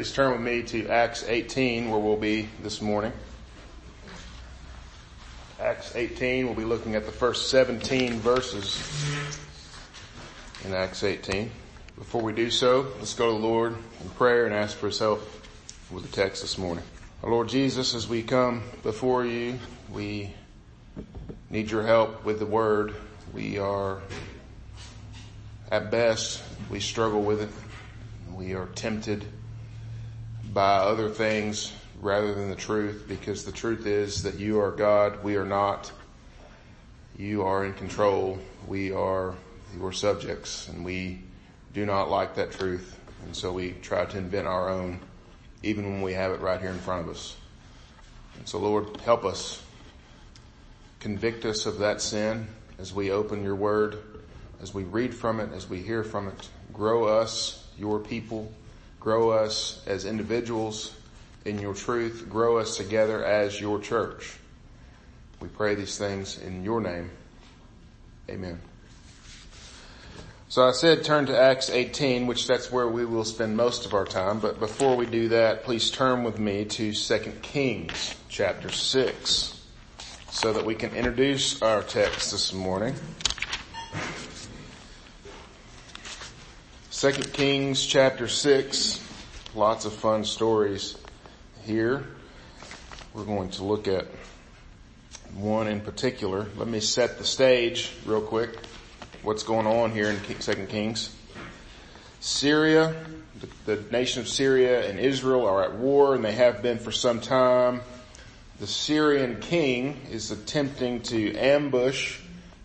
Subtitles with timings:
[0.00, 3.12] Please turn with me to Acts 18 where we'll be this morning.
[5.60, 8.82] Acts 18, we'll be looking at the first 17 verses
[10.64, 11.50] in Acts 18.
[11.98, 14.98] Before we do so, let's go to the Lord in prayer and ask for his
[14.98, 15.20] help
[15.90, 16.84] with the text this morning.
[17.22, 19.58] Our Lord Jesus, as we come before you,
[19.92, 20.32] we
[21.50, 22.94] need your help with the word.
[23.34, 24.00] We are,
[25.70, 27.50] at best, we struggle with it.
[28.34, 29.26] We are tempted
[30.52, 35.22] by other things rather than the truth because the truth is that you are God,
[35.22, 35.92] we are not.
[37.16, 39.34] You are in control, we are
[39.76, 41.20] your subjects and we
[41.72, 44.98] do not like that truth and so we try to invent our own
[45.62, 47.36] even when we have it right here in front of us.
[48.38, 49.62] And so Lord, help us.
[50.98, 52.46] Convict us of that sin
[52.78, 53.98] as we open your word,
[54.60, 56.48] as we read from it, as we hear from it.
[56.72, 58.52] Grow us, your people,
[59.00, 60.94] Grow us as individuals
[61.46, 62.26] in your truth.
[62.28, 64.36] Grow us together as your church.
[65.40, 67.10] We pray these things in your name.
[68.28, 68.60] Amen.
[70.50, 73.94] So I said turn to Acts 18, which that's where we will spend most of
[73.94, 74.40] our time.
[74.40, 79.64] But before we do that, please turn with me to 2 Kings chapter 6
[80.30, 82.94] so that we can introduce our text this morning.
[87.00, 89.02] Second Kings chapter 6,
[89.54, 90.98] lots of fun stories
[91.64, 92.04] here.
[93.14, 94.06] We're going to look at
[95.34, 96.46] one in particular.
[96.58, 98.54] Let me set the stage real quick.
[99.22, 101.16] What's going on here in Second Kings?
[102.20, 102.94] Syria,
[103.40, 106.92] the, the nation of Syria and Israel are at war and they have been for
[106.92, 107.80] some time.
[108.58, 112.20] The Syrian king is attempting to ambush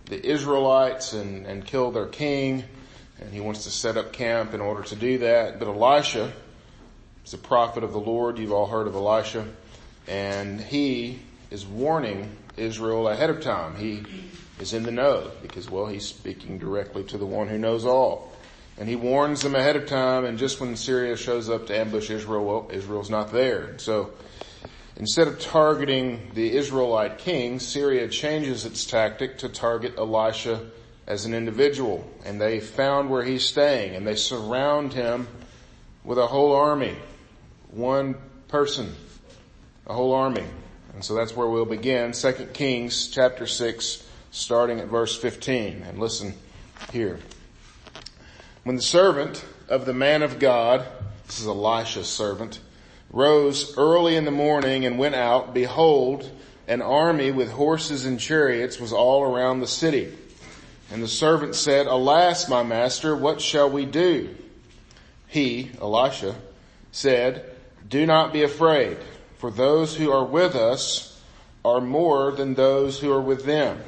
[0.08, 2.66] the Israelites and, and kill their king
[3.20, 5.60] and he wants to set up camp in order to do that.
[5.60, 6.34] But Elisha
[7.26, 8.38] is a prophet of the Lord.
[8.38, 9.46] You've all heard of Elisha.
[10.08, 13.76] And he is warning Israel ahead of time.
[13.76, 14.04] He
[14.60, 18.32] is in the know because, well, he's speaking directly to the one who knows all.
[18.78, 22.10] And he warns them ahead of time and just when Syria shows up to ambush
[22.10, 23.78] Israel, well, Israel's not there.
[23.80, 24.12] So
[24.98, 30.60] instead of targeting the Israelite king, Syria changes its tactic to target Elisha
[31.08, 35.28] as an individual and they found where he's staying and they surround him
[36.04, 36.96] with a whole army.
[37.72, 38.16] One
[38.48, 38.96] person,
[39.86, 40.46] a whole army.
[40.94, 42.14] And so that's where we'll begin.
[42.14, 46.34] Second Kings chapter six, starting at verse 15 and listen
[46.92, 47.20] here.
[48.64, 50.86] When the servant of the man of God,
[51.28, 52.60] this is Elisha's servant,
[53.12, 56.30] rose early in the morning and went out, behold,
[56.68, 60.12] an army with horses and chariots was all around the city.
[60.92, 64.36] And the servant said, Alas, my master, what shall we do?
[65.28, 66.36] He, Elisha,
[66.92, 67.52] said,
[67.88, 68.98] Do not be afraid,
[69.38, 71.22] for those who are with us
[71.64, 73.82] are more than those who are with them.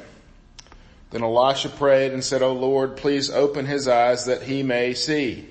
[1.10, 5.48] Then Elisha prayed and said, O Lord, please open his eyes that he may see.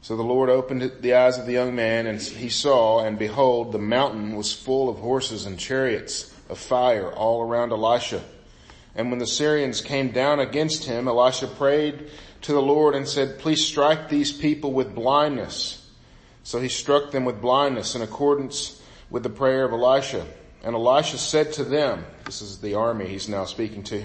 [0.00, 3.72] So the Lord opened the eyes of the young man and he saw and behold
[3.72, 8.22] the mountain was full of horses and chariots of fire all around Elisha.
[8.96, 12.10] And when the Syrians came down against him, Elisha prayed
[12.42, 15.88] to the Lord and said, please strike these people with blindness.
[16.42, 20.26] So he struck them with blindness in accordance with the prayer of Elisha.
[20.64, 24.04] And Elisha said to them, this is the army he's now speaking to,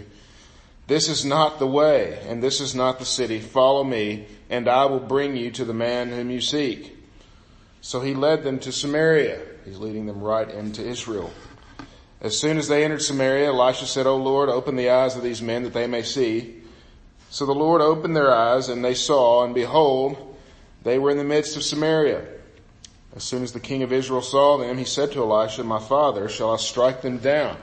[0.88, 3.40] this is not the way and this is not the city.
[3.40, 6.98] Follow me and I will bring you to the man whom you seek.
[7.80, 9.40] So he led them to Samaria.
[9.64, 11.32] He's leading them right into Israel.
[12.22, 15.42] As soon as they entered Samaria, Elisha said, O Lord, open the eyes of these
[15.42, 16.62] men that they may see.
[17.32, 20.38] So the Lord opened their eyes and they saw and behold,
[20.84, 22.26] they were in the midst of Samaria.
[23.16, 26.30] As soon as the king of Israel saw them, he said to Elisha, my father,
[26.30, 27.58] shall I strike them down?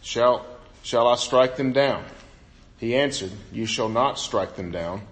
[0.00, 0.46] Shall,
[0.82, 2.04] shall I strike them down?
[2.78, 5.02] He answered, you shall not strike them down.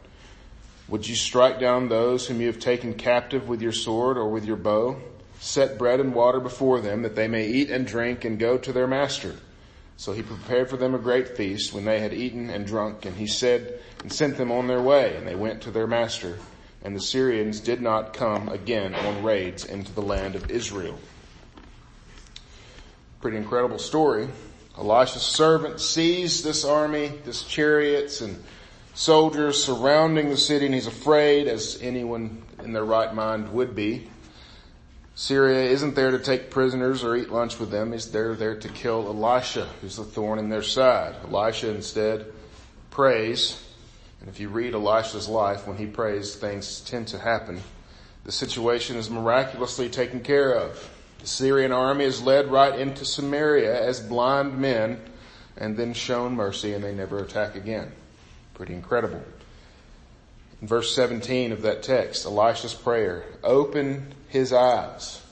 [0.88, 4.44] Would you strike down those whom you have taken captive with your sword or with
[4.44, 4.96] your bow?
[5.44, 8.72] Set bread and water before them that they may eat and drink and go to
[8.72, 9.34] their master.
[9.98, 13.14] So he prepared for them a great feast when they had eaten and drunk and
[13.14, 16.38] he said and sent them on their way and they went to their master
[16.82, 20.98] and the Syrians did not come again on raids into the land of Israel.
[23.20, 24.28] Pretty incredible story.
[24.78, 28.42] Elisha's servant sees this army, this chariots and
[28.94, 34.08] soldiers surrounding the city and he's afraid as anyone in their right mind would be.
[35.16, 37.92] Syria isn't there to take prisoners or eat lunch with them.
[37.92, 41.14] He's there, there to kill Elisha, who's the thorn in their side.
[41.24, 42.26] Elisha instead
[42.90, 43.62] prays.
[44.20, 47.60] And if you read Elisha's life, when he prays, things tend to happen.
[48.24, 50.90] The situation is miraculously taken care of.
[51.20, 55.00] The Syrian army is led right into Samaria as blind men
[55.56, 57.92] and then shown mercy and they never attack again.
[58.54, 59.22] Pretty incredible.
[60.60, 65.22] In verse 17 of that text, Elisha's prayer, open his eyes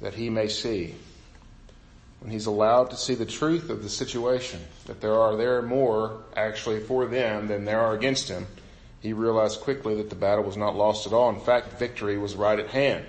[0.00, 0.94] that he may see.
[2.20, 6.22] When he's allowed to see the truth of the situation, that there are there more
[6.36, 8.46] actually for them than there are against him,
[9.00, 11.30] he realized quickly that the battle was not lost at all.
[11.30, 13.04] In fact, victory was right at hand.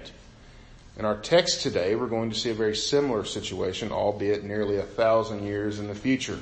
[0.98, 4.81] In our text today, we're going to see a very similar situation, albeit nearly a
[4.81, 6.39] thousand years in the future.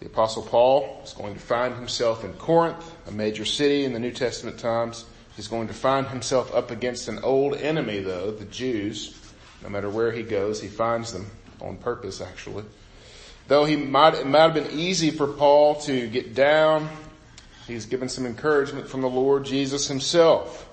[0.00, 4.00] The apostle Paul is going to find himself in Corinth, a major city in the
[4.00, 5.04] New Testament times.
[5.36, 9.20] He's going to find himself up against an old enemy though, the Jews.
[9.62, 11.30] No matter where he goes, he finds them
[11.60, 12.64] on purpose actually.
[13.48, 16.88] Though he might, it might have been easy for Paul to get down
[17.66, 20.68] He's given some encouragement from the Lord Jesus himself.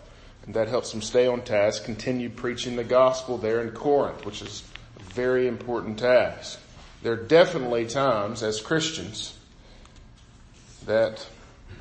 [0.45, 4.41] And that helps him stay on task, continue preaching the gospel there in Corinth, which
[4.41, 4.63] is
[4.99, 6.59] a very important task.
[7.01, 9.37] There are definitely times as Christians
[10.85, 11.25] that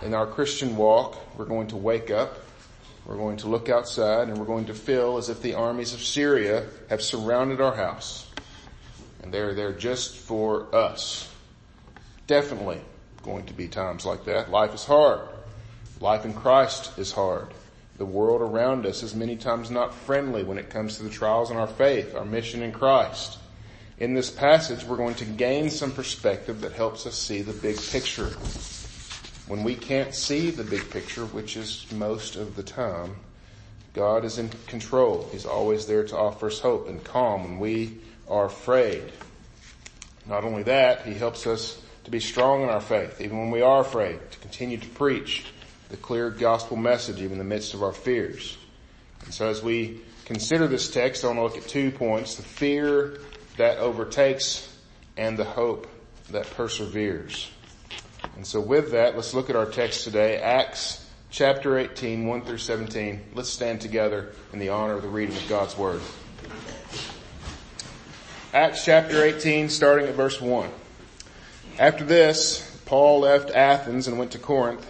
[0.00, 2.38] in our Christian walk, we're going to wake up,
[3.06, 6.00] we're going to look outside, and we're going to feel as if the armies of
[6.00, 8.28] Syria have surrounded our house.
[9.22, 11.28] And they're there just for us.
[12.26, 12.80] Definitely
[13.22, 14.50] going to be times like that.
[14.50, 15.20] Life is hard.
[16.00, 17.48] Life in Christ is hard.
[17.98, 21.50] The world around us is many times not friendly when it comes to the trials
[21.50, 23.38] in our faith, our mission in Christ.
[23.98, 27.80] In this passage, we're going to gain some perspective that helps us see the big
[27.80, 28.32] picture.
[29.52, 33.16] When we can't see the big picture, which is most of the time,
[33.92, 35.28] God is in control.
[35.30, 37.98] He's always there to offer us hope and calm when we
[38.30, 39.12] are afraid.
[40.24, 43.60] Not only that, He helps us to be strong in our faith, even when we
[43.60, 45.44] are afraid, to continue to preach
[45.90, 48.56] the clear gospel message even in the midst of our fears.
[49.26, 52.42] And so as we consider this text, I want to look at two points, the
[52.42, 53.18] fear
[53.58, 54.74] that overtakes
[55.18, 55.88] and the hope
[56.30, 57.50] that perseveres.
[58.36, 62.58] And so with that, let's look at our text today, Acts chapter 18, 1 through
[62.58, 63.20] 17.
[63.34, 66.00] Let's stand together in the honor of the reading of God's Word.
[68.54, 70.68] Acts chapter 18, starting at verse 1.
[71.78, 74.86] After this, Paul left Athens and went to Corinth,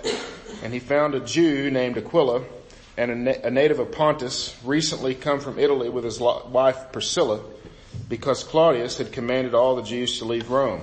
[0.64, 2.42] and he found a Jew named Aquila
[2.96, 7.40] and a, na- a native of Pontus, recently come from Italy with his wife Priscilla,
[8.08, 10.82] because Claudius had commanded all the Jews to leave Rome.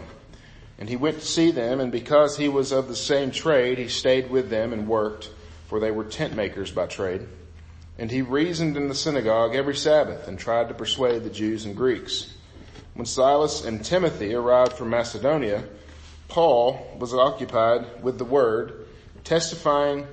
[0.79, 3.89] And he went to see them, and because he was of the same trade, he
[3.89, 5.29] stayed with them and worked,
[5.67, 7.27] for they were tent makers by trade.
[7.97, 11.75] And he reasoned in the synagogue every Sabbath and tried to persuade the Jews and
[11.75, 12.33] Greeks.
[12.93, 15.65] When Silas and Timothy arrived from Macedonia,
[16.29, 18.87] Paul was occupied with the word,
[19.25, 20.07] testifying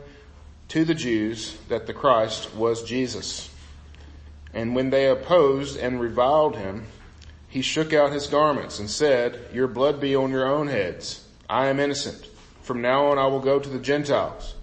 [0.68, 3.50] to the Jews that the Christ was Jesus.
[4.52, 6.86] And when they opposed and reviled him,
[7.56, 11.26] he shook out his garments and said, Your blood be on your own heads.
[11.48, 12.28] I am innocent.
[12.60, 14.54] From now on I will go to the Gentiles.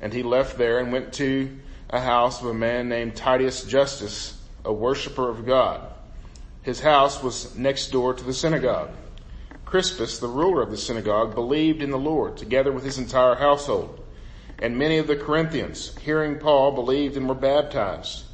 [0.00, 1.58] And he left there and went to
[1.90, 5.92] a house of a man named Titius Justus, a worshiper of God.
[6.62, 8.92] His house was next door to the synagogue.
[9.66, 14.02] Crispus, the ruler of the synagogue, believed in the Lord together with his entire household.
[14.58, 18.24] And many of the Corinthians, hearing Paul, believed and were baptized.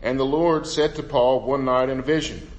[0.00, 2.52] And the Lord said to Paul one night in a vision,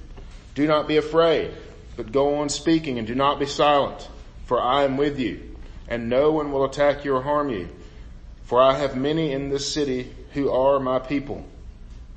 [0.56, 1.52] do not be afraid,
[1.96, 4.08] but go on speaking and do not be silent,
[4.46, 7.68] for I am with you, and no one will attack you or harm you.
[8.44, 11.44] For I have many in this city who are my people.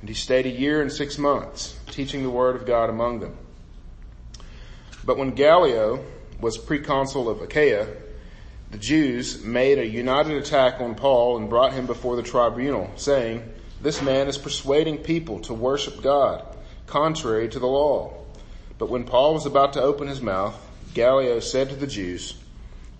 [0.00, 3.36] And he stayed a year and six months, teaching the word of God among them.
[5.04, 6.02] But when Gallio
[6.40, 7.88] was proconsul of Achaia,
[8.70, 13.52] the Jews made a united attack on Paul and brought him before the tribunal, saying,
[13.82, 16.42] This man is persuading people to worship God,
[16.86, 18.19] contrary to the law.
[18.80, 20.58] But when Paul was about to open his mouth,
[20.94, 22.36] Gallio said to the Jews,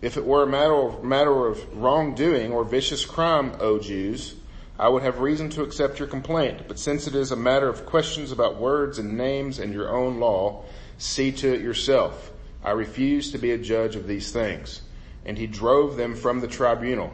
[0.03, 4.35] If it were a matter of, matter of wrongdoing or vicious crime, O Jews,
[4.79, 6.69] I would have reason to accept your complaint.
[6.69, 10.21] But since it is a matter of questions about words and names and your own
[10.21, 10.65] law,
[10.99, 12.31] See to it yourself.
[12.63, 14.83] I refuse to be a judge of these things.
[15.25, 17.11] And he drove them from the tribunal.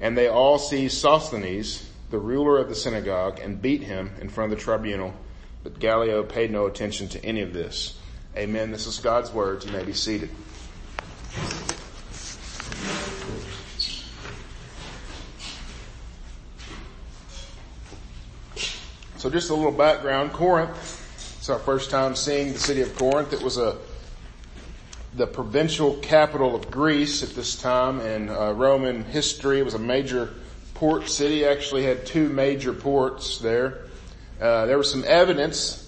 [0.00, 4.52] And they all seized Sosthenes, the ruler of the synagogue, and beat him in front
[4.52, 5.12] of the tribunal.
[5.64, 7.98] But Gallio paid no attention to any of this.
[8.36, 8.70] Amen.
[8.70, 9.64] This is God's word.
[9.64, 10.30] You may be seated.
[19.16, 20.32] So just a little background.
[20.32, 21.00] Corinth
[21.38, 23.32] it's our first time seeing the city of Corinth.
[23.32, 23.76] It was a
[25.14, 29.58] the provincial capital of Greece at this time in uh, Roman history.
[29.58, 30.38] It was a major port
[30.74, 33.86] port city, actually had two major ports there.
[34.40, 35.80] Uh, there was some evidence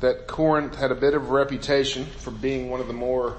[0.00, 3.36] that Corinth had a bit of a reputation for being one of the more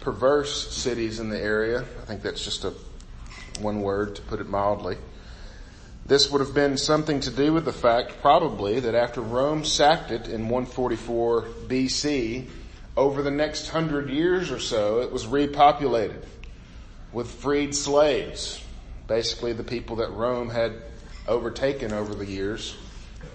[0.00, 1.80] perverse cities in the area.
[1.80, 2.74] I think that's just a
[3.60, 4.96] one word to put it mildly.
[6.06, 10.10] This would have been something to do with the fact probably that after Rome sacked
[10.10, 12.46] it in 144 BC,
[12.96, 16.24] over the next hundred years or so, it was repopulated
[17.12, 18.62] with freed slaves.
[19.06, 20.72] Basically the people that Rome had
[21.26, 22.76] overtaken over the years.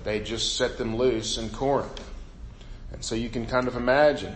[0.03, 2.03] They just set them loose in Corinth.
[2.91, 4.35] And so you can kind of imagine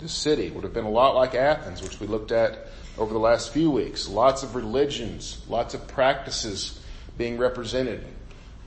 [0.00, 3.18] this city would have been a lot like Athens, which we looked at over the
[3.18, 4.08] last few weeks.
[4.08, 6.80] Lots of religions, lots of practices
[7.16, 8.04] being represented,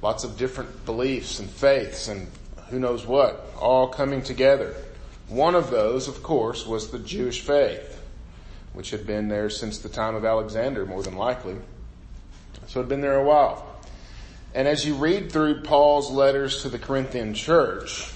[0.01, 2.27] lots of different beliefs and faiths and
[2.69, 4.75] who knows what, all coming together.
[5.27, 8.01] One of those, of course, was the Jewish faith,
[8.73, 11.55] which had been there since the time of Alexander, more than likely.
[12.67, 13.70] So it had been there a while.
[14.53, 18.11] And as you read through Paul's letters to the Corinthian church,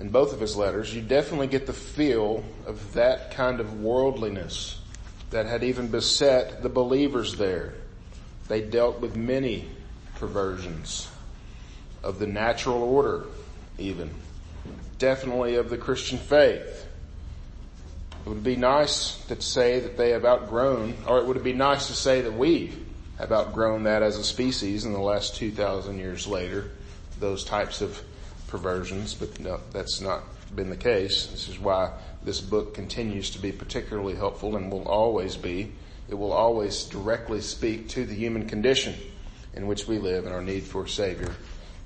[0.00, 4.80] in both of his letters, you definitely get the feel of that kind of worldliness
[5.30, 7.74] that had even beset the believers there.
[8.48, 9.68] They dealt with many
[10.16, 11.10] perversions
[12.02, 13.24] of the natural order,
[13.78, 14.10] even.
[14.98, 16.86] Definitely of the Christian faith.
[18.24, 21.88] It would be nice to say that they have outgrown, or it would be nice
[21.88, 22.72] to say that we
[23.18, 26.70] have outgrown that as a species in the last 2,000 years later,
[27.18, 28.00] those types of
[28.48, 30.22] perversions, but no, that's not
[30.54, 31.26] been the case.
[31.26, 31.90] This is why
[32.22, 35.72] this book continues to be particularly helpful and will always be.
[36.08, 38.94] It will always directly speak to the human condition
[39.54, 41.34] in which we live and our need for a Savior,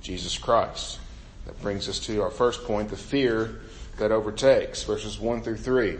[0.02, 0.98] Jesus Christ.
[1.46, 3.60] That brings us to our first point, the fear
[3.98, 5.98] that overtakes, verses 1 through 3.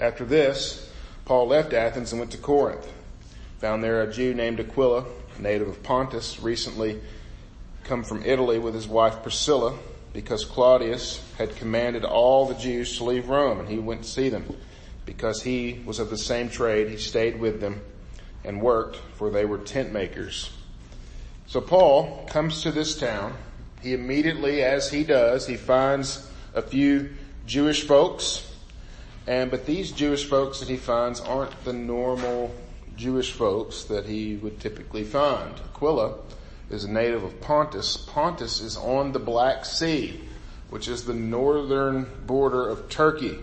[0.00, 0.90] After this,
[1.24, 2.86] Paul left Athens and went to Corinth.
[3.60, 5.04] Found there a Jew named Aquila,
[5.38, 6.98] native of Pontus, recently
[7.84, 9.76] come from Italy with his wife Priscilla
[10.14, 14.30] because Claudius had commanded all the Jews to leave Rome and he went to see
[14.30, 14.46] them.
[15.04, 17.82] Because he was of the same trade, he stayed with them
[18.44, 20.50] and worked for they were tent makers.
[21.46, 23.34] So Paul comes to this town.
[23.82, 27.10] He immediately, as he does, he finds a few
[27.44, 28.50] Jewish folks
[29.26, 32.54] and, but these Jewish folks that he finds aren't the normal
[33.00, 35.54] Jewish folks that he would typically find.
[35.72, 36.18] Aquila
[36.68, 37.96] is a native of Pontus.
[37.96, 40.20] Pontus is on the Black Sea,
[40.68, 43.38] which is the northern border of Turkey.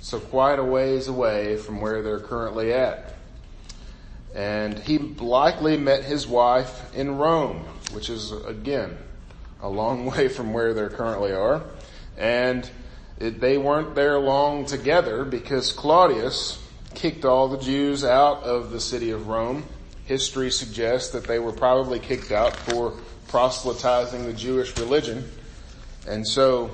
[0.00, 3.16] So quite a ways away from where they're currently at.
[4.32, 8.96] And he likely met his wife in Rome, which is again,
[9.60, 11.64] a long way from where they currently are.
[12.16, 12.70] And
[13.18, 16.63] it, they weren't there long together because Claudius
[16.94, 19.64] kicked all the Jews out of the city of Rome
[20.04, 22.92] history suggests that they were probably kicked out for
[23.28, 25.28] proselytizing the Jewish religion.
[26.06, 26.70] And so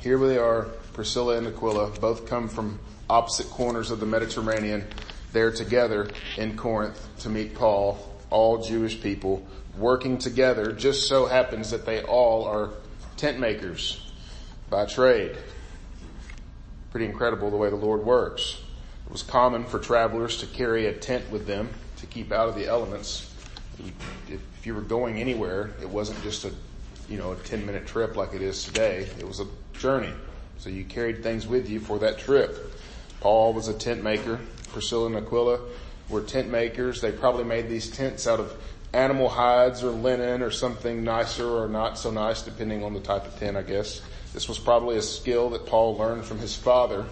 [0.00, 2.78] here they are, Priscilla and Aquila, both come from
[3.08, 4.86] opposite corners of the Mediterranean.
[5.32, 7.98] They're together in Corinth to meet Paul,
[8.30, 10.72] all Jewish people working together.
[10.72, 12.70] Just so happens that they all are
[13.16, 14.12] tent makers
[14.68, 15.36] by trade.
[16.90, 18.60] Pretty incredible the way the Lord works.
[19.06, 22.54] It was common for travelers to carry a tent with them to keep out of
[22.54, 23.32] the elements.
[24.28, 26.52] If you were going anywhere, it wasn't just a,
[27.08, 29.08] you know, a 10 minute trip like it is today.
[29.18, 30.12] It was a journey.
[30.58, 32.72] So you carried things with you for that trip.
[33.20, 34.40] Paul was a tent maker.
[34.72, 35.60] Priscilla and Aquila
[36.08, 37.00] were tent makers.
[37.00, 38.52] They probably made these tents out of
[38.92, 43.26] animal hides or linen or something nicer or not so nice depending on the type
[43.26, 44.00] of tent, I guess.
[44.32, 47.04] This was probably a skill that Paul learned from his father.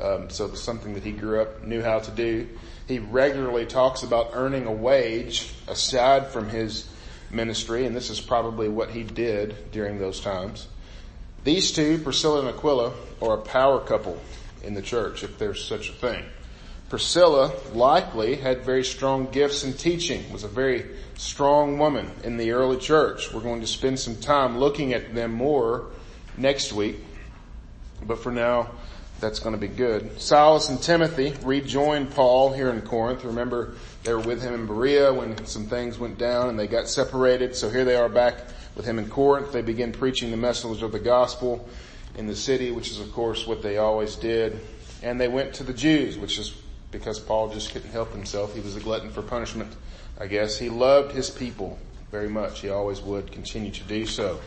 [0.00, 2.48] Um, so it was something that he grew up, knew how to do
[2.86, 6.88] he regularly talks about earning a wage aside from his
[7.30, 10.68] ministry, and this is probably what he did during those times.
[11.42, 14.20] These two, Priscilla and Aquila, are a power couple
[14.62, 16.24] in the church, if there's such a thing.
[16.88, 20.86] Priscilla likely had very strong gifts in teaching, was a very
[21.16, 23.32] strong woman in the early church.
[23.32, 25.86] We're going to spend some time looking at them more
[26.36, 26.96] next week.
[28.04, 28.70] But for now,
[29.20, 30.20] that's going to be good.
[30.20, 33.24] Silas and Timothy rejoined Paul here in Corinth.
[33.24, 36.88] Remember, they were with him in Berea when some things went down and they got
[36.88, 37.56] separated.
[37.56, 38.44] So here they are back
[38.74, 39.52] with him in Corinth.
[39.52, 41.66] They begin preaching the message of the gospel
[42.16, 44.60] in the city, which is of course what they always did.
[45.02, 46.54] And they went to the Jews, which is
[46.90, 48.54] because Paul just couldn't help himself.
[48.54, 49.74] He was a glutton for punishment,
[50.20, 50.58] I guess.
[50.58, 51.78] He loved his people
[52.10, 52.60] very much.
[52.60, 54.40] He always would continue to do so.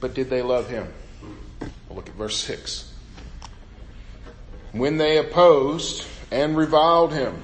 [0.00, 0.92] But did they love him?
[1.60, 2.92] We'll look at verse six
[4.78, 7.42] when they opposed and reviled him.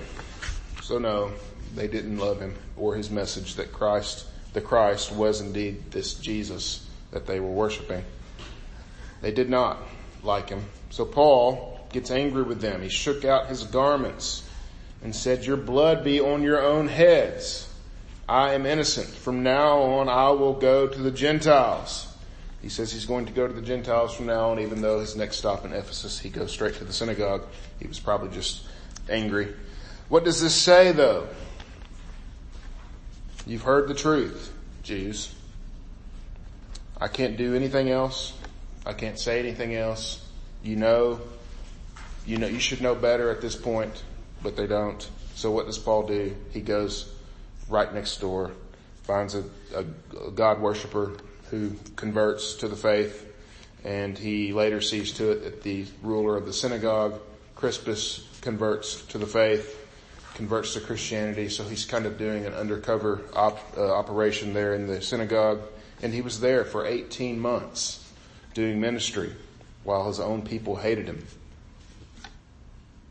[0.82, 1.32] So no,
[1.74, 6.86] They didn't love him or his message that Christ, the Christ was indeed this Jesus
[7.12, 8.04] that they were worshiping.
[9.22, 9.78] They did not
[10.22, 10.64] like him.
[10.90, 12.82] So Paul gets angry with them.
[12.82, 14.46] He shook out his garments
[15.02, 17.68] and said, your blood be on your own heads.
[18.28, 19.08] I am innocent.
[19.08, 22.11] From now on I will go to the Gentiles.
[22.62, 25.16] He says he's going to go to the Gentiles from now on, even though his
[25.16, 27.44] next stop in Ephesus, he goes straight to the synagogue.
[27.80, 28.62] He was probably just
[29.10, 29.52] angry.
[30.08, 31.26] What does this say though?
[33.46, 34.52] You've heard the truth,
[34.84, 35.34] Jews.
[37.00, 38.32] I can't do anything else.
[38.86, 40.24] I can't say anything else.
[40.62, 41.20] You know,
[42.24, 44.04] you know, you should know better at this point,
[44.40, 45.08] but they don't.
[45.34, 46.36] So what does Paul do?
[46.52, 47.12] He goes
[47.68, 48.52] right next door,
[49.02, 49.42] finds a,
[49.74, 49.84] a,
[50.28, 51.16] a God worshiper
[51.52, 53.30] who converts to the faith,
[53.84, 57.20] and he later sees to it that the ruler of the synagogue,
[57.54, 59.78] Crispus, converts to the faith,
[60.34, 61.50] converts to Christianity.
[61.50, 65.60] So he's kind of doing an undercover op, uh, operation there in the synagogue,
[66.00, 68.10] and he was there for 18 months
[68.54, 69.30] doing ministry
[69.84, 71.22] while his own people hated him.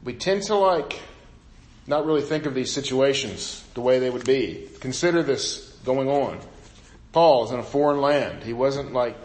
[0.04, 1.00] We tend to like
[1.86, 4.68] not really think of these situations the way they would be.
[4.80, 6.40] Consider this going on.
[7.12, 8.44] Paul is in a foreign land.
[8.44, 9.18] He wasn't like,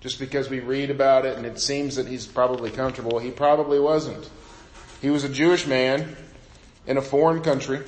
[0.00, 3.80] just because we read about it and it seems that he's probably comfortable, he probably
[3.80, 4.30] wasn't.
[5.00, 6.16] He was a Jewish man
[6.86, 7.80] in a foreign country,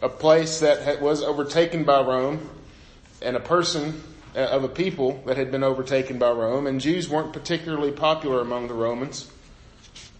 [0.00, 2.48] a place that was overtaken by Rome,
[3.20, 4.02] and a person
[4.34, 8.40] uh, of a people that had been overtaken by Rome, and Jews weren't particularly popular
[8.40, 9.30] among the Romans.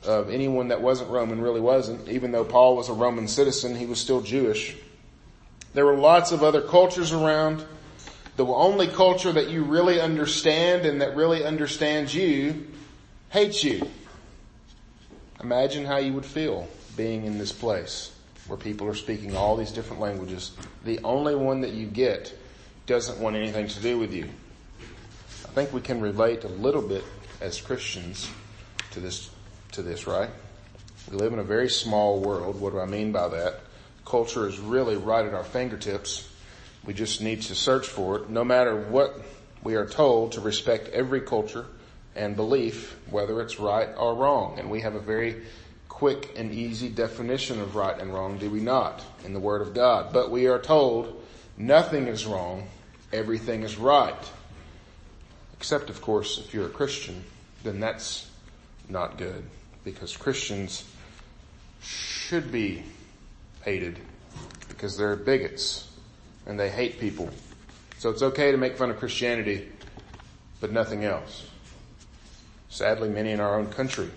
[0.07, 2.09] Uh, anyone that wasn't Roman really wasn't.
[2.09, 4.77] Even though Paul was a Roman citizen, he was still Jewish.
[5.75, 7.65] There were lots of other cultures around.
[8.37, 12.67] The only culture that you really understand and that really understands you
[13.31, 13.89] hates you.
[15.43, 18.13] Imagine how you would feel being in this place
[18.47, 20.53] where people are speaking all these different languages.
[20.85, 22.37] The only one that you get
[22.87, 24.29] doesn't want anything to do with you.
[25.45, 27.05] I think we can relate a little bit
[27.41, 28.29] as Christians
[28.93, 29.31] to this,
[29.73, 30.31] to this, right?
[31.11, 32.61] We live in a very small world.
[32.61, 33.61] What do I mean by that?
[34.05, 36.29] Culture is really right at our fingertips.
[36.85, 38.29] We just need to search for it.
[38.29, 39.21] No matter what
[39.63, 41.67] we are told to respect every culture
[42.17, 44.59] and belief, whether it's right or wrong.
[44.59, 45.43] And we have a very
[45.89, 49.75] quick and easy definition of right and wrong, do we not, in the Word of
[49.75, 50.13] God?
[50.13, 51.23] But we are told
[51.57, 52.69] nothing is wrong,
[53.13, 54.17] everything is right.
[55.57, 57.23] Except, of course, if you're a Christian,
[57.63, 58.29] then that's
[58.89, 59.45] not good
[59.85, 60.85] because Christians
[61.81, 62.83] should be
[63.65, 63.99] hated
[64.69, 65.92] because they're bigots
[66.47, 67.29] and they hate people.
[67.99, 69.69] So it's okay to make fun of Christianity,
[70.61, 71.49] but nothing else.
[72.69, 74.11] Sadly, many in our own country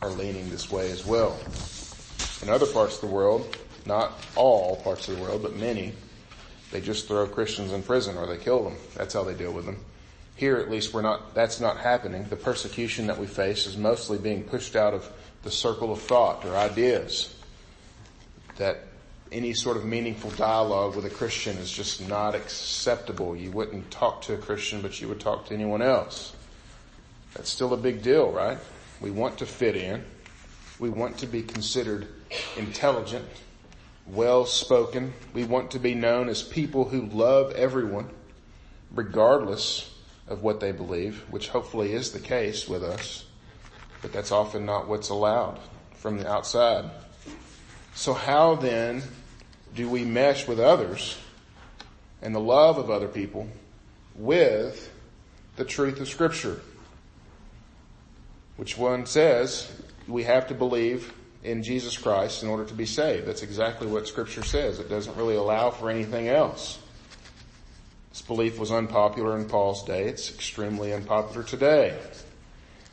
[0.00, 1.38] are leaning this way as well.
[2.42, 3.56] In other parts of the world,
[3.86, 5.92] not all parts of the world, but many,
[6.72, 8.76] they just throw Christians in prison or they kill them.
[8.94, 9.78] That's how they deal with them.
[10.34, 12.24] Here at least we're not, that's not happening.
[12.28, 15.08] The persecution that we face is mostly being pushed out of
[15.42, 17.36] the circle of thought or ideas
[18.56, 18.80] that
[19.32, 23.34] any sort of meaningful dialogue with a Christian is just not acceptable.
[23.34, 26.34] You wouldn't talk to a Christian, but you would talk to anyone else.
[27.34, 28.58] That's still a big deal, right?
[29.00, 30.04] We want to fit in.
[30.78, 32.08] We want to be considered
[32.56, 33.26] intelligent
[34.06, 35.12] well spoken.
[35.32, 38.10] We want to be known as people who love everyone,
[38.92, 39.90] regardless
[40.28, 43.24] of what they believe, which hopefully is the case with us.
[44.02, 45.58] But that's often not what's allowed
[45.94, 46.90] from the outside.
[47.94, 49.02] So how then
[49.74, 51.18] do we mesh with others
[52.20, 53.48] and the love of other people
[54.14, 54.92] with
[55.56, 56.60] the truth of scripture?
[58.56, 59.70] Which one says
[60.06, 63.26] we have to believe in Jesus Christ in order to be saved.
[63.26, 64.78] That's exactly what scripture says.
[64.78, 66.78] It doesn't really allow for anything else.
[68.10, 70.04] This belief was unpopular in Paul's day.
[70.04, 71.98] It's extremely unpopular today.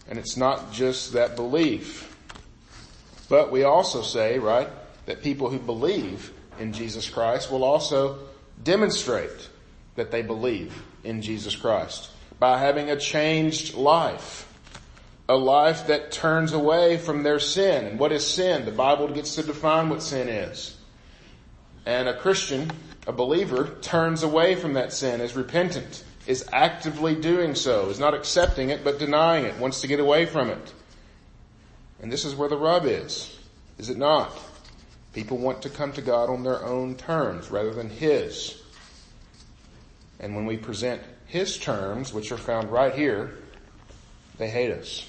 [0.08, 2.06] And it's not just that belief.
[3.28, 4.70] But we also say, right,
[5.06, 8.20] that people who believe in Jesus Christ will also
[8.64, 9.50] demonstrate
[9.96, 14.46] that they believe in Jesus Christ by having a changed life
[15.30, 17.86] a life that turns away from their sin.
[17.86, 18.66] And what is sin?
[18.66, 20.76] The Bible gets to define what sin is.
[21.86, 22.72] And a Christian,
[23.06, 28.16] a believer, turns away from that sin, is repentant, is actively doing so, is not
[28.16, 30.74] accepting it, but denying it, wants to get away from it.
[32.02, 33.38] And this is where the rub is,
[33.78, 34.36] is it not?
[35.14, 38.62] People want to come to God on their own terms rather than His.
[40.20, 43.32] And when we present His terms, which are found right here,
[44.38, 45.08] they hate us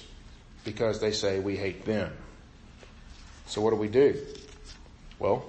[0.63, 2.11] because they say we hate them.
[3.45, 4.17] So what do we do?
[5.19, 5.45] Well,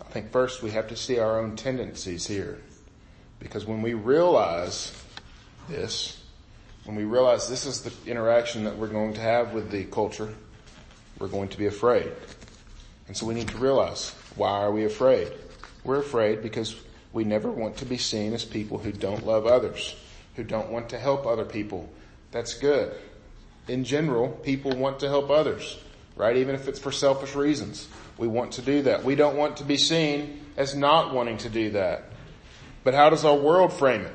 [0.00, 2.60] I think first we have to see our own tendencies here.
[3.40, 4.92] Because when we realize
[5.68, 6.22] this,
[6.84, 10.32] when we realize this is the interaction that we're going to have with the culture,
[11.18, 12.10] we're going to be afraid.
[13.06, 15.30] And so we need to realize, why are we afraid?
[15.84, 16.74] We're afraid because
[17.12, 19.94] we never want to be seen as people who don't love others,
[20.36, 21.88] who don't want to help other people.
[22.30, 22.92] That's good.
[23.68, 25.78] In general, people want to help others,
[26.16, 26.36] right?
[26.36, 27.88] Even if it's for selfish reasons.
[28.18, 29.04] We want to do that.
[29.04, 32.04] We don't want to be seen as not wanting to do that.
[32.84, 34.12] But how does our world frame it?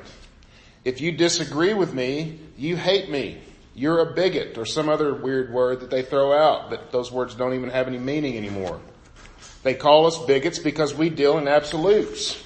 [0.85, 3.41] If you disagree with me, you hate me.
[3.75, 7.35] You're a bigot or some other weird word that they throw out that those words
[7.35, 8.79] don't even have any meaning anymore.
[9.63, 12.43] They call us bigots because we deal in absolutes.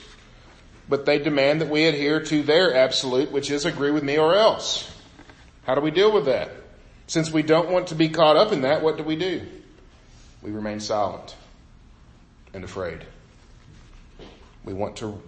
[0.90, 4.36] But they demand that we adhere to their absolute, which is agree with me or
[4.36, 4.90] else.
[5.66, 6.52] How do we deal with that?
[7.08, 9.42] Since we don't want to be caught up in that, what do we do?
[10.42, 11.36] We remain silent
[12.54, 13.06] and afraid.
[14.66, 15.22] We want to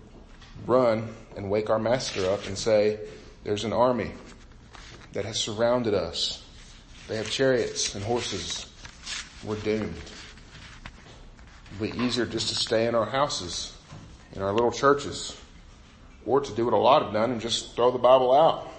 [0.66, 3.00] run and wake our master up and say,
[3.44, 4.12] there's an army
[5.16, 6.44] that has surrounded us.
[7.08, 8.66] They have chariots and horses.
[9.46, 9.96] We're doomed.
[11.72, 13.74] It'll be easier just to stay in our houses,
[14.34, 15.40] in our little churches,
[16.26, 18.70] or to do what a lot have done and just throw the Bible out.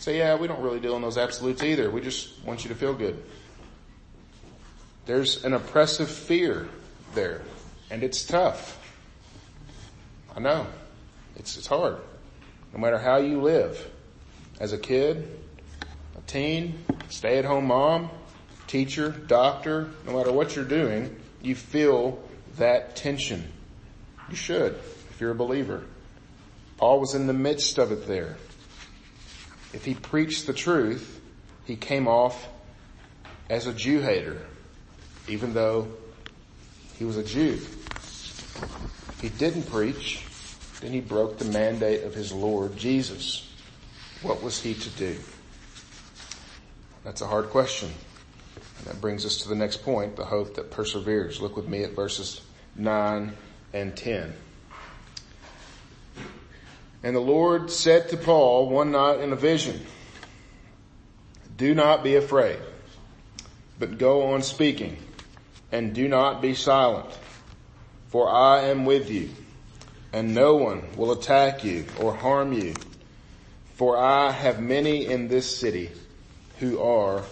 [0.00, 1.90] Say, yeah, we don't really deal in those absolutes either.
[1.90, 3.22] We just want you to feel good.
[5.06, 6.68] There's an oppressive fear
[7.14, 7.42] there,
[7.88, 8.78] and it's tough.
[10.34, 10.66] I know.
[11.36, 11.98] It's, it's hard.
[12.72, 13.88] No matter how you live,
[14.60, 15.26] as a kid,
[16.16, 18.10] a teen, stay at home mom,
[18.66, 22.22] teacher, doctor, no matter what you're doing, you feel
[22.58, 23.50] that tension.
[24.28, 24.74] You should,
[25.10, 25.82] if you're a believer.
[26.76, 28.36] Paul was in the midst of it there.
[29.72, 31.20] If he preached the truth,
[31.64, 32.48] he came off
[33.48, 34.40] as a Jew hater,
[35.26, 35.88] even though
[36.98, 37.58] he was a Jew.
[39.20, 40.24] He didn't preach,
[40.80, 43.49] then he broke the mandate of his Lord Jesus.
[44.22, 45.16] What was he to do?
[47.04, 47.90] That's a hard question.
[48.78, 51.40] And that brings us to the next point, the hope that perseveres.
[51.40, 52.42] Look with me at verses
[52.76, 53.32] 9
[53.72, 54.34] and 10.
[57.02, 59.80] And the Lord said to Paul one night in a vision,
[61.56, 62.58] do not be afraid,
[63.78, 64.98] but go on speaking
[65.72, 67.08] and do not be silent,
[68.08, 69.30] for I am with you
[70.12, 72.74] and no one will attack you or harm you,
[73.80, 75.90] for I have many in this city
[76.58, 77.22] who are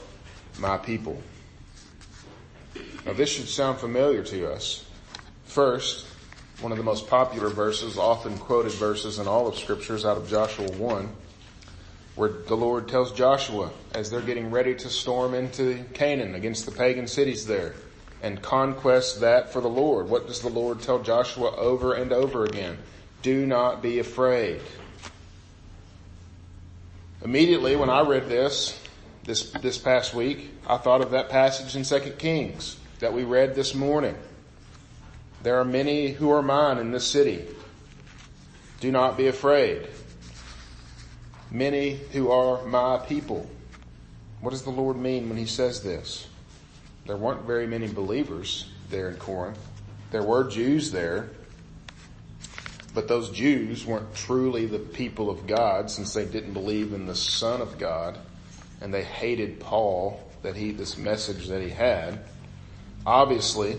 [0.58, 1.20] my people.
[3.04, 4.87] Now this should sound familiar to us.
[5.44, 6.06] First,
[6.62, 10.30] one of the most popular verses, often quoted verses in all of scriptures out of
[10.30, 11.11] Joshua 1,
[12.14, 16.72] where the Lord tells Joshua as they're getting ready to storm into Canaan against the
[16.72, 17.74] pagan cities there
[18.22, 20.08] and conquest that for the Lord.
[20.08, 22.78] What does the Lord tell Joshua over and over again?
[23.20, 24.62] Do not be afraid.
[27.24, 28.78] Immediately when I read this,
[29.24, 33.54] this, this past week, I thought of that passage in 2 Kings that we read
[33.54, 34.16] this morning.
[35.42, 37.44] There are many who are mine in this city.
[38.81, 39.88] Do not be afraid.
[41.50, 43.48] Many who are my people.
[44.40, 46.28] What does the Lord mean when he says this?
[47.07, 49.59] There weren't very many believers there in Corinth.
[50.12, 51.31] There were Jews there,
[52.98, 57.14] but those Jews weren't truly the people of God since they didn't believe in the
[57.14, 58.18] Son of God
[58.80, 62.18] and they hated Paul that he, this message that he had.
[63.06, 63.76] Obviously,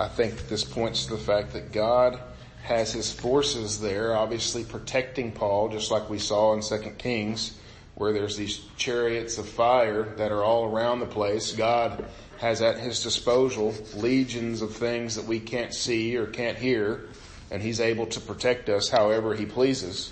[0.00, 2.20] I think this points to the fact that God
[2.62, 7.58] has his forces there, obviously protecting Paul, just like we saw in 2 Kings,
[7.96, 11.52] where there's these chariots of fire that are all around the place.
[11.52, 12.02] God
[12.38, 17.10] has at his disposal legions of things that we can't see or can't hear,
[17.52, 20.10] and he's able to protect us however he pleases.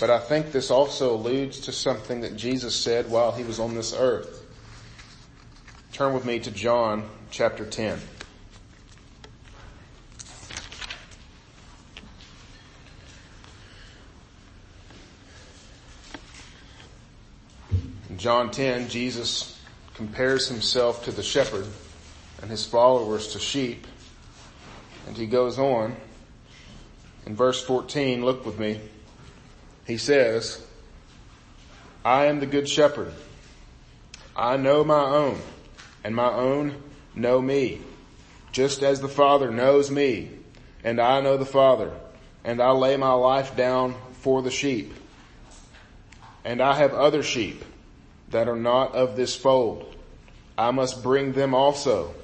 [0.00, 3.74] But I think this also alludes to something that Jesus said while he was on
[3.74, 4.42] this earth.
[5.92, 7.98] Turn with me to John chapter 10.
[18.08, 19.60] In John 10, Jesus
[19.92, 21.66] compares himself to the shepherd
[22.40, 23.86] and his followers to sheep.
[25.06, 25.94] And he goes on
[27.26, 28.80] in verse 14, look with me.
[29.86, 30.64] He says,
[32.04, 33.12] I am the good shepherd.
[34.36, 35.40] I know my own
[36.02, 36.82] and my own
[37.14, 37.80] know me
[38.52, 40.30] just as the father knows me
[40.82, 41.92] and I know the father
[42.44, 44.94] and I lay my life down for the sheep.
[46.44, 47.64] And I have other sheep
[48.30, 49.94] that are not of this fold.
[50.56, 52.14] I must bring them also,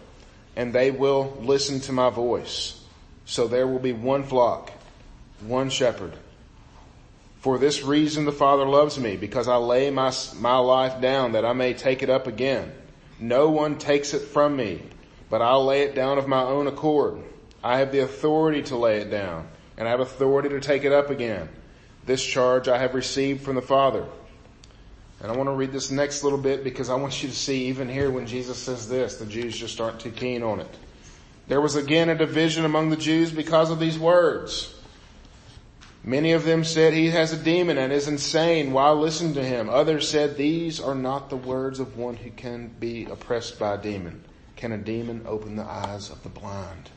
[0.54, 2.82] and they will listen to my voice.
[3.24, 4.72] So there will be one flock,
[5.40, 6.14] one shepherd.
[7.40, 11.44] For this reason the Father loves me, because I lay my, my life down that
[11.44, 12.72] I may take it up again.
[13.20, 14.82] No one takes it from me,
[15.30, 17.18] but I'll lay it down of my own accord.
[17.62, 20.92] I have the authority to lay it down, and I have authority to take it
[20.92, 21.48] up again.
[22.04, 24.06] This charge I have received from the Father.
[25.20, 27.66] And I want to read this next little bit because I want you to see
[27.66, 30.78] even here when Jesus says this, the Jews just aren't too keen on it.
[31.48, 34.75] There was again a division among the Jews because of these words.
[36.08, 38.72] Many of them said he has a demon and is insane.
[38.72, 39.68] Why listen to him?
[39.68, 43.78] Others said these are not the words of one who can be oppressed by a
[43.78, 44.24] demon.
[44.54, 46.90] Can a demon open the eyes of the blind?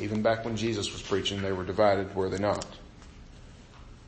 [0.00, 2.66] Even back when Jesus was preaching, they were divided, were they not?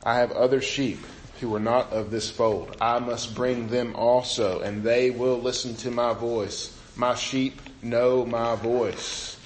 [0.02, 1.00] I have other sheep
[1.40, 2.74] who are not of this fold.
[2.80, 6.74] I must bring them also, and they will listen to my voice.
[6.96, 9.38] My sheep know my voice.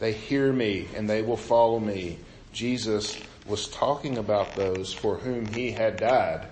[0.00, 2.18] They hear me and they will follow me.
[2.52, 6.46] Jesus was talking about those for whom he had died,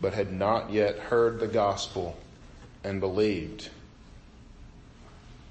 [0.00, 2.16] but had not yet heard the gospel
[2.82, 3.68] and believed.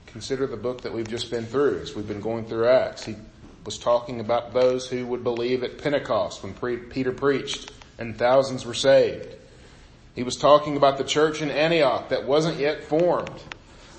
[0.07, 3.05] Consider the book that we've just been through as we've been going through Acts.
[3.05, 3.15] He
[3.65, 6.53] was talking about those who would believe at Pentecost when
[6.89, 9.35] Peter preached and thousands were saved.
[10.15, 13.41] He was talking about the church in Antioch that wasn't yet formed,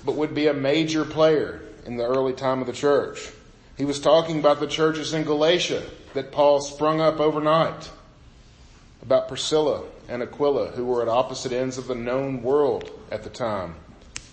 [0.05, 3.31] but would be a major player in the early time of the church.
[3.77, 7.91] He was talking about the churches in Galatia that Paul sprung up overnight,
[9.01, 13.29] about Priscilla and Aquila who were at opposite ends of the known world at the
[13.29, 13.75] time.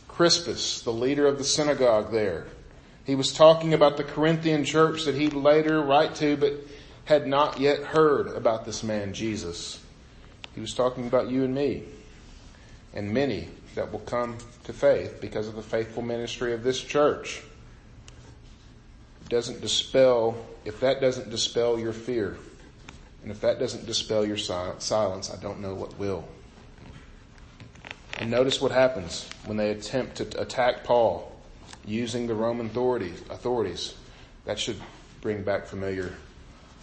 [0.09, 2.47] Crispus, the leader of the synagogue there.
[3.05, 6.55] He was talking about the Corinthian church that he'd later write to, but
[7.05, 9.81] had not yet heard about this man, Jesus.
[10.55, 11.83] He was talking about you and me
[12.95, 17.43] and many that will come to faith because of the faithful ministry of this church.
[19.29, 22.37] Doesn't dispel, if that doesn't dispel your fear,
[23.23, 26.29] and if that doesn't dispel your silence, I don't know what will.
[28.19, 31.33] And notice what happens when they attempt to attack Paul
[31.85, 33.21] using the Roman authorities.
[33.31, 33.95] authorities.
[34.45, 34.81] That should
[35.21, 36.13] bring back familiar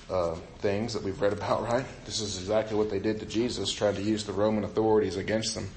[0.10, 1.86] uh, things that we've read about, right?
[2.06, 5.56] This is exactly what they did to Jesus, trying to use the Roman authorities against
[5.56, 5.70] them.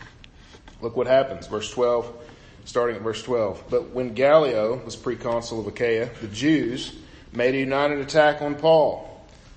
[0.83, 2.13] Look what happens, verse 12,
[2.65, 3.65] starting at verse 12.
[3.71, 6.93] But when Gallio was proconsul of Achaia, the Jews
[7.33, 9.09] made a united attack on Paul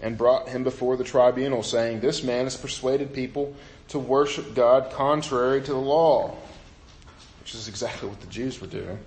[0.01, 3.55] and brought him before the tribunal saying, this man has persuaded people
[3.87, 6.35] to worship God contrary to the law,
[7.41, 8.99] which is exactly what the Jews were doing.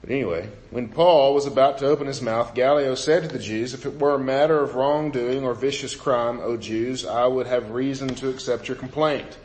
[0.00, 3.72] But anyway, when Paul was about to open his mouth, Gallio said to the Jews,
[3.72, 7.70] if it were a matter of wrongdoing or vicious crime, O Jews, I would have
[7.70, 9.38] reason to accept your complaint.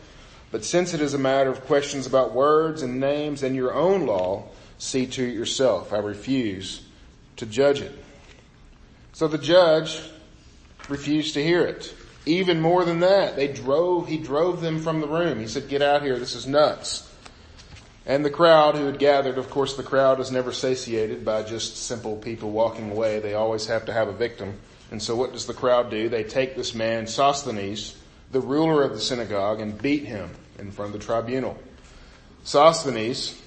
[0.52, 4.06] But since it is a matter of questions about words and names and your own
[4.06, 4.46] law,
[4.78, 5.94] see to it yourself.
[5.94, 6.82] I refuse
[7.38, 7.92] to judge it.
[9.14, 10.02] So the judge
[10.88, 11.94] refused to hear it.
[12.26, 15.40] Even more than that, they drove, he drove them from the room.
[15.40, 16.18] He said, get out here.
[16.18, 17.06] This is nuts.
[18.06, 21.78] And the crowd who had gathered, of course the crowd is never satiated by just
[21.78, 23.20] simple people walking away.
[23.20, 24.60] They always have to have a victim.
[24.90, 26.10] And so what does the crowd do?
[26.10, 27.96] They take this man, Sosthenes,
[28.32, 31.58] the ruler of the synagogue and beat him in front of the tribunal.
[32.44, 33.39] Sosthenes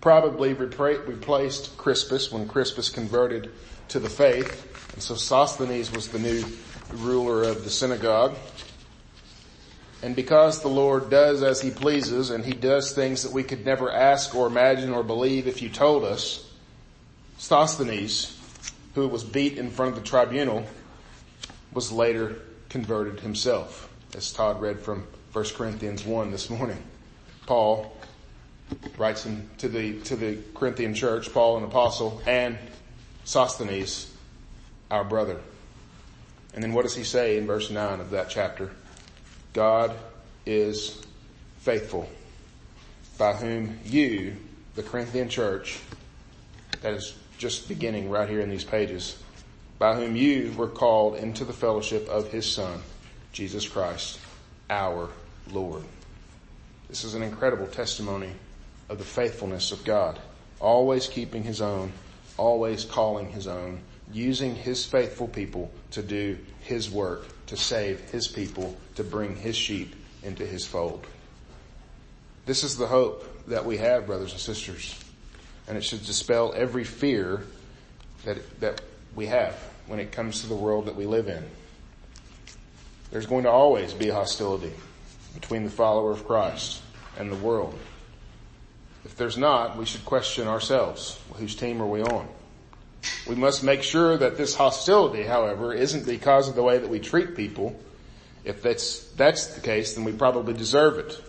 [0.00, 3.50] probably replaced Crispus when Crispus converted
[3.88, 4.92] to the faith.
[4.92, 6.44] And so Sosthenes was the new
[6.92, 8.36] ruler of the synagogue.
[10.02, 13.64] And because the Lord does as he pleases and he does things that we could
[13.64, 16.52] never ask or imagine or believe if you told us,
[17.38, 18.38] Sosthenes,
[18.94, 20.64] who was beat in front of the tribunal,
[21.72, 22.36] was later
[22.74, 26.82] converted himself, as Todd read from 1 Corinthians 1 this morning.
[27.46, 27.96] Paul
[28.98, 32.58] writes in, to the, to the Corinthian church, Paul an apostle, and
[33.22, 34.12] Sosthenes,
[34.90, 35.38] our brother.
[36.52, 38.72] And then what does he say in verse 9 of that chapter?
[39.52, 39.94] God
[40.44, 41.00] is
[41.60, 42.08] faithful,
[43.16, 44.34] by whom you,
[44.74, 45.78] the Corinthian church,
[46.80, 49.22] that is just beginning right here in these pages,
[49.84, 52.80] by whom you were called into the fellowship of his son,
[53.34, 54.18] Jesus Christ,
[54.70, 55.10] our
[55.50, 55.84] Lord.
[56.88, 58.30] This is an incredible testimony
[58.88, 60.18] of the faithfulness of God,
[60.58, 61.92] always keeping his own,
[62.38, 63.78] always calling his own,
[64.10, 69.54] using his faithful people to do his work, to save his people, to bring his
[69.54, 71.06] sheep into his fold.
[72.46, 74.98] This is the hope that we have, brothers and sisters.
[75.68, 77.44] And it should dispel every fear
[78.24, 78.80] that, that
[79.14, 79.54] we have
[79.86, 81.44] when it comes to the world that we live in.
[83.10, 84.72] There's going to always be hostility
[85.34, 86.80] between the follower of Christ
[87.18, 87.78] and the world.
[89.04, 91.20] If there's not, we should question ourselves.
[91.34, 92.26] Whose team are we on?
[93.28, 96.98] We must make sure that this hostility, however, isn't because of the way that we
[96.98, 97.78] treat people.
[98.44, 101.20] If that's, that's the case, then we probably deserve it.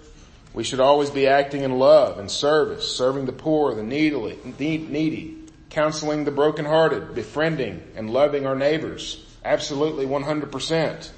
[0.53, 5.37] We should always be acting in love and service, serving the poor, the needy, needy,
[5.69, 9.25] counseling the brokenhearted, befriending and loving our neighbors.
[9.43, 11.09] Absolutely 100%.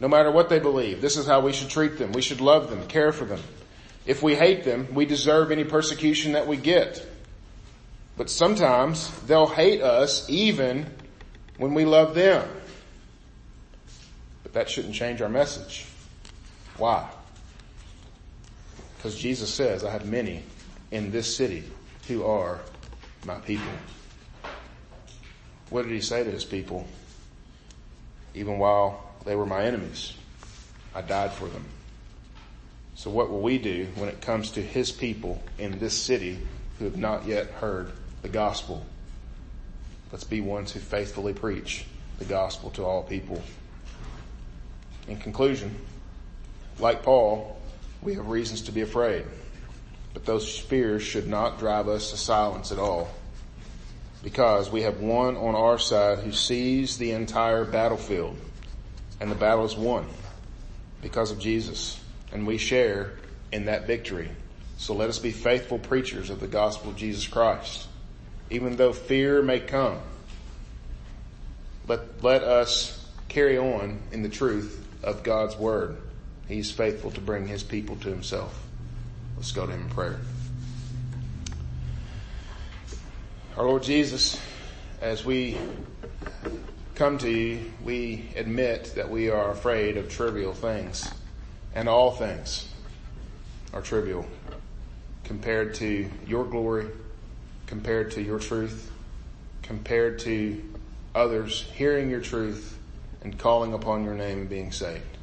[0.00, 2.12] No matter what they believe, this is how we should treat them.
[2.12, 3.40] We should love them, care for them.
[4.04, 7.06] If we hate them, we deserve any persecution that we get.
[8.16, 10.86] But sometimes they'll hate us even
[11.58, 12.48] when we love them.
[14.42, 15.86] But that shouldn't change our message.
[16.76, 17.08] Why?
[18.96, 20.42] Because Jesus says, I have many
[20.90, 21.64] in this city
[22.06, 22.60] who are
[23.26, 23.66] my people.
[25.70, 26.86] What did he say to his people?
[28.34, 30.14] Even while they were my enemies,
[30.94, 31.64] I died for them.
[32.94, 36.38] So what will we do when it comes to his people in this city
[36.78, 37.90] who have not yet heard
[38.22, 38.86] the gospel?
[40.12, 41.84] Let's be ones who faithfully preach
[42.18, 43.42] the gospel to all people.
[45.08, 45.74] In conclusion,
[46.78, 47.60] like Paul,
[48.02, 49.24] we have reasons to be afraid.
[50.16, 53.10] But those fears should not drive us to silence at all.
[54.22, 58.38] Because we have one on our side who sees the entire battlefield.
[59.20, 60.06] And the battle is won
[61.02, 62.00] because of Jesus.
[62.32, 63.12] And we share
[63.52, 64.30] in that victory.
[64.78, 67.86] So let us be faithful preachers of the gospel of Jesus Christ.
[68.48, 69.98] Even though fear may come,
[71.88, 75.98] let, let us carry on in the truth of God's word.
[76.48, 78.62] He's faithful to bring his people to himself.
[79.36, 80.18] Let's go to him in prayer.
[83.56, 84.40] Our Lord Jesus,
[85.00, 85.56] as we
[86.94, 91.10] come to you, we admit that we are afraid of trivial things
[91.74, 92.68] and all things
[93.72, 94.26] are trivial
[95.24, 96.88] compared to your glory,
[97.66, 98.90] compared to your truth,
[99.62, 100.62] compared to
[101.14, 102.78] others hearing your truth
[103.22, 105.15] and calling upon your name and being saved.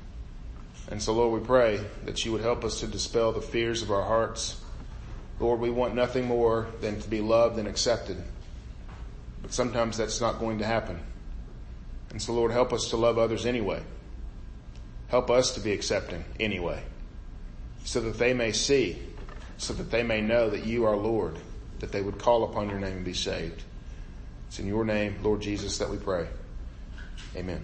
[0.89, 3.91] And so Lord, we pray that you would help us to dispel the fears of
[3.91, 4.59] our hearts.
[5.39, 8.21] Lord, we want nothing more than to be loved and accepted.
[9.41, 10.99] But sometimes that's not going to happen.
[12.11, 13.81] And so Lord, help us to love others anyway.
[15.07, 16.81] Help us to be accepting anyway.
[17.85, 18.97] So that they may see,
[19.57, 21.37] so that they may know that you are Lord,
[21.79, 23.61] that they would call upon your name and be saved.
[24.47, 26.27] It's in your name, Lord Jesus, that we pray.
[27.35, 27.61] Amen.